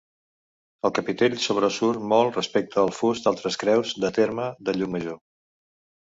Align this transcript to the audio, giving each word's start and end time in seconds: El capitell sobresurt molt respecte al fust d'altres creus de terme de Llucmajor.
El 0.87 0.91
capitell 0.99 1.33
sobresurt 1.41 2.01
molt 2.13 2.39
respecte 2.39 2.79
al 2.83 2.89
fust 2.99 3.27
d'altres 3.27 3.59
creus 3.65 3.91
de 4.05 4.11
terme 4.17 4.47
de 4.71 4.75
Llucmajor. 4.79 5.21